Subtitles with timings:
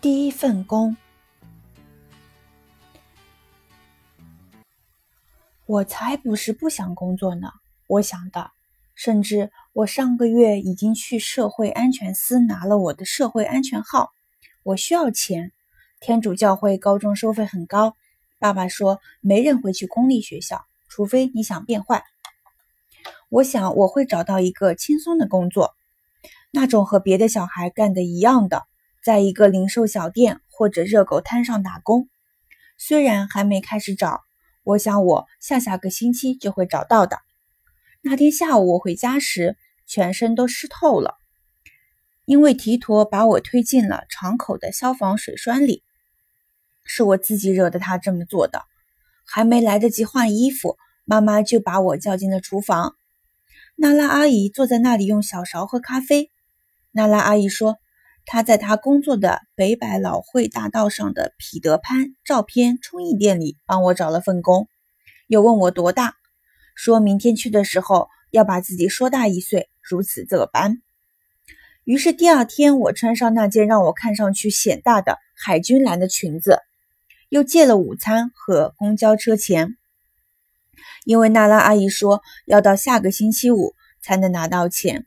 [0.00, 0.96] 第一份工，
[5.66, 7.48] 我才不是不想工作呢。
[7.88, 8.52] 我想的，
[8.94, 14.12] 甚至我上个月已经去社会安全司拿了我的社会安全号。
[14.62, 15.50] 我需要钱，
[15.98, 17.96] 天主教会高中收费很高。
[18.38, 22.04] 爸爸说没人会去公立学校，除非你想变坏。
[23.30, 25.74] 我想我会找到一个轻松的工作，
[26.52, 28.62] 那种和别的小孩干的一样的。
[29.02, 32.08] 在一个零售小店或者热狗摊上打工，
[32.76, 34.22] 虽然还没开始找，
[34.64, 37.18] 我想我下下个星期就会找到的。
[38.02, 39.56] 那天下午我回家时，
[39.86, 41.14] 全身都湿透了，
[42.24, 45.82] 因为提托把我推进了敞口的消防水栓里，
[46.84, 48.62] 是我自己惹得他这么做的。
[49.24, 52.94] 还没来得及换衣服，妈妈就把我叫进了厨房。
[53.76, 56.30] 娜拉阿姨坐在那里用小勺喝咖啡。
[56.92, 57.78] 娜拉阿姨说。
[58.30, 64.68] 他在他工作的北百老汇大道上的彼得潘照片冲印店里帮我找了份工，
[65.28, 66.12] 又问我多大，
[66.74, 70.82] 说明天去的时候要把自己说大一岁，如此这般。
[71.84, 76.58] 于是第二天，我穿上那件让我看上去显大的海军蓝的裙子，
[77.30, 79.78] 又借了午餐和公交车钱，
[81.06, 85.06] 因为娜拉阿姨说要到下个星期五才能拿到钱，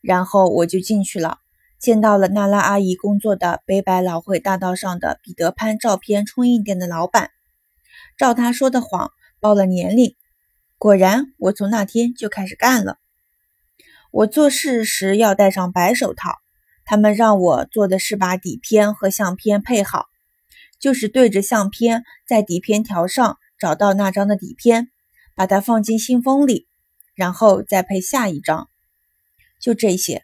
[0.00, 1.38] 然后我就进去了。
[1.78, 7.30] 见到了娜拉阿姨工作的北百老汇大道上的彼得潘照片冲印店的老板，
[8.16, 10.16] 照他说的谎报了年龄，
[10.78, 12.98] 果然我从那天就开始干了。
[14.10, 16.32] 我做事时要戴上白手套，
[16.84, 20.06] 他们让我做的是把底片和相片配好，
[20.80, 24.88] 就是对着相片在底片条上找到那张的底片，
[25.34, 26.66] 把它放进信封里，
[27.14, 28.70] 然后再配下一张，
[29.60, 30.22] 就这些。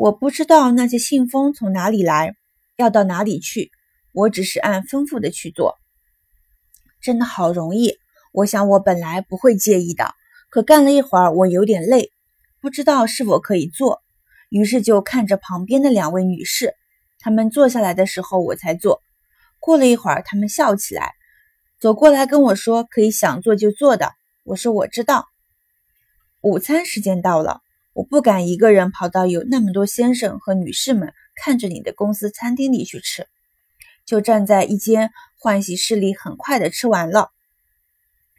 [0.00, 2.34] 我不知道那些信封从哪里来，
[2.76, 3.70] 要到哪里去。
[4.14, 5.76] 我只是按吩咐的去做，
[7.02, 7.98] 真的好容易。
[8.32, 10.14] 我想我本来不会介意的，
[10.48, 12.12] 可干了一会儿，我有点累，
[12.62, 14.00] 不知道是否可以做，
[14.48, 16.72] 于是就看着旁边的两位女士，
[17.18, 19.02] 她们坐下来的时候我才做。
[19.58, 21.12] 过了一会儿，她们笑起来，
[21.78, 24.14] 走过来跟我说：“可以想做就做的。”
[24.44, 25.26] 我说：“我知道。”
[26.40, 27.60] 午餐时间到了。
[27.92, 33.26] 我不敢一个人跑到有那么多先生和女士们看着你的公司餐厅里去吃，
[34.06, 37.30] 就站在一间换洗室里，很快的吃完了。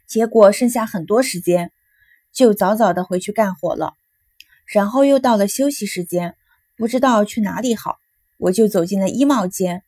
[0.06, 1.70] 结果剩下很多时间，
[2.32, 3.94] 就早早的回去干活了。
[4.66, 6.34] 然后又到了休息时间，
[6.76, 7.98] 不知道去哪里好，
[8.38, 9.82] 我就走进了衣帽间，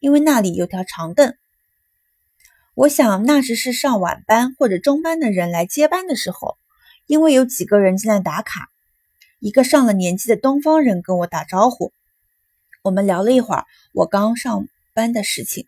[0.00, 1.34] 因为那里有条长凳。
[2.74, 6.58] 我想那时是上晚班或者中班的人来接班的时候，
[7.06, 8.70] 因为有几个人进来打卡。
[9.44, 11.92] 一个上了年纪的东方人跟我打招呼，
[12.82, 15.66] 我们聊了一会儿我刚上班的事情。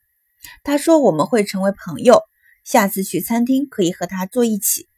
[0.64, 2.22] 他说我们会成为朋友，
[2.64, 4.88] 下次去餐厅可以和他坐一起。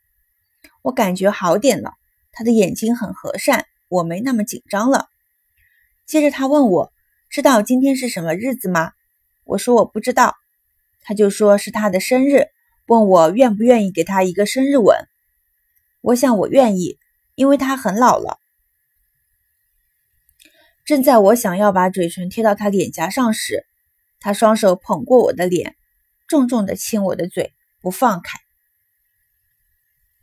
[0.83, 1.95] 我感觉好点了，
[2.31, 5.09] 他的眼睛很和善，我没那么紧张了。
[6.07, 6.93] 接着他问我
[7.31, 8.93] 知道今天是什么日子吗？
[9.43, 10.37] 我说我不知道。
[11.01, 12.47] 他就说是他的生日，
[12.87, 14.97] 问我愿不愿意给他一个生日吻。
[16.01, 16.97] 我想我愿意，
[17.35, 18.39] 因为他很老了。
[20.89, 23.67] 正在我想要把嘴唇贴到他脸颊上时，
[24.21, 25.77] 他双手捧过我的脸，
[26.27, 28.39] 重重地亲我的嘴，不放开。